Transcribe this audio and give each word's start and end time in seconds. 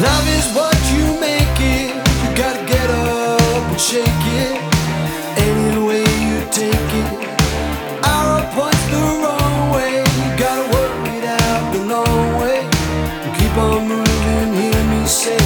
Love 0.00 0.28
is 0.28 0.46
what 0.56 0.78
you 0.94 1.04
make 1.20 1.60
it. 1.60 1.92
You 1.92 2.28
gotta 2.34 2.64
get 2.64 2.88
up 2.88 3.68
and 3.68 3.78
shake 3.78 4.24
it. 4.40 4.56
Any 5.36 5.76
way 5.76 6.00
you 6.24 6.40
take 6.48 6.90
it. 7.02 7.08
Our 8.08 8.40
points 8.56 8.84
the 8.88 9.02
wrong 9.20 9.70
way. 9.76 10.00
You 10.00 10.30
gotta 10.40 10.64
work 10.72 11.04
it 11.16 11.24
out 11.28 11.62
the 11.74 11.82
long 11.84 12.40
way. 12.40 12.64
You 13.24 13.30
keep 13.36 13.54
on 13.58 13.88
moving, 13.92 14.50
hear 14.60 14.80
me 14.88 15.04
say. 15.04 15.36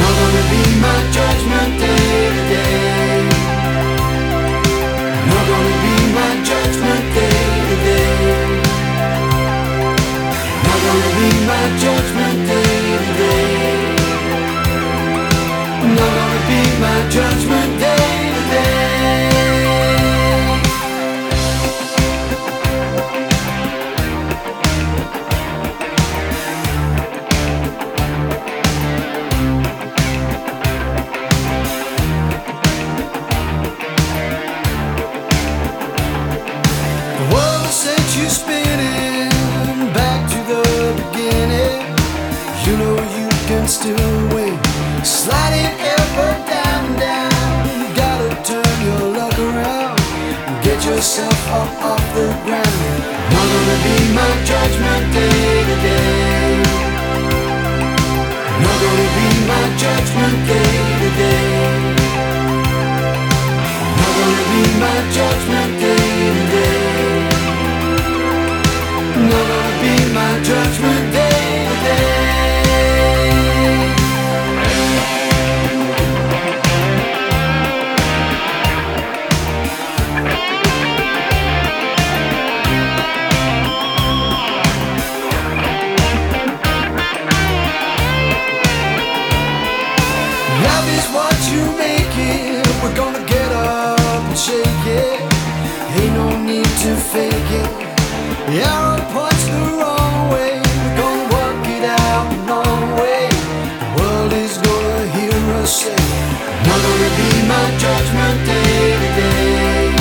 Not 0.00 0.12
gonna 0.20 0.44
be 0.54 0.62
my 0.80 0.98
judgment 1.16 1.72
day 1.84 2.16
today. 2.36 3.28
Not 5.28 5.44
gonna 5.52 5.76
be 5.84 5.96
my 6.16 6.32
judgment 6.48 7.04
day 7.12 7.44
today. 7.68 8.08
Not 10.64 10.78
gonna 10.80 11.10
be 11.20 11.28
my 11.44 11.64
judgment. 11.84 12.31
my 16.82 17.08
judgment 17.08 17.80
day 17.80 18.12
you 38.14 38.28
spinning 38.28 39.30
back 39.94 40.28
to 40.30 40.38
the 40.52 40.62
beginning. 40.98 41.80
You 42.64 42.76
know 42.76 42.96
you 43.16 43.28
can 43.48 43.66
still. 43.66 44.11
Yourself 51.02 51.48
up 51.48 51.82
off 51.82 52.14
the 52.14 52.26
ground. 52.46 53.02
Not 53.34 53.46
gonna 53.52 53.78
be 53.82 53.96
my 54.14 54.32
judgment 54.46 55.04
day 55.12 55.64
today. 55.70 56.62
Not 58.62 58.76
gonna 58.82 59.08
be 59.18 59.28
my 59.50 59.64
judgment 59.82 60.46
day 60.46 61.01
to 96.82 96.96
fake 96.96 97.50
it. 97.62 97.70
Arrow 98.58 98.98
points 99.14 99.44
the 99.46 99.62
wrong 99.78 100.30
way. 100.34 100.58
We're 100.58 100.96
gonna 100.98 101.34
work 101.34 101.62
it 101.76 101.84
out 101.86 102.26
way. 102.98 103.30
World 103.96 104.32
is 104.32 104.58
gonna 104.58 105.06
hear 105.14 105.38
us 105.62 105.70
say, 105.82 106.02
be 107.18 107.30
my 107.46 107.66
judgment 107.78 108.38
day 108.50 108.98
today. 109.02 109.94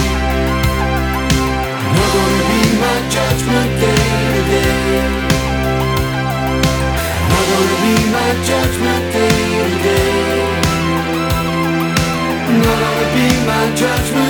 Be 2.50 2.62
my 2.82 2.98
judgment 3.16 3.72
day 3.82 4.06
today. 4.34 5.22
Be 7.84 7.96
my 8.18 8.30
judgment 8.50 9.06
day 9.14 9.42
today. 9.70 10.14
Be 13.14 13.28
my 13.46 13.64
judgment. 13.76 14.21